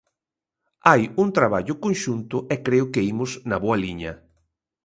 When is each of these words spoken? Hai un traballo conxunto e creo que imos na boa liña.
Hai 0.87 1.01
un 1.23 1.27
traballo 1.37 1.75
conxunto 1.85 2.37
e 2.53 2.55
creo 2.65 2.85
que 2.93 3.05
imos 3.11 3.31
na 3.49 3.57
boa 3.63 3.77
liña. 3.83 4.13